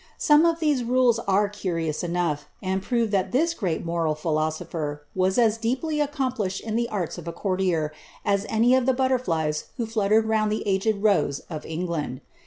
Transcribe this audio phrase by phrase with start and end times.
[0.17, 5.37] Some of these rules are curious enough, and prove that this great moral philosopher was
[5.37, 7.93] as deeply accomplished in the arts of a courtier,
[8.25, 12.21] as any of the butterflies who fluttered round the aged rose of England.